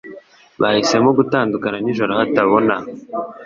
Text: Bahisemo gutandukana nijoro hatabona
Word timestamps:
Bahisemo 0.61 1.09
gutandukana 1.19 1.77
nijoro 1.83 2.11
hatabona 2.19 2.75